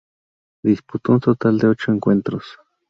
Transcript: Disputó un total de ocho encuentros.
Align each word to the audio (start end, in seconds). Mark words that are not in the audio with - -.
Disputó 0.63 1.11
un 1.11 1.19
total 1.19 1.59
de 1.59 1.67
ocho 1.67 1.91
encuentros. 1.91 2.57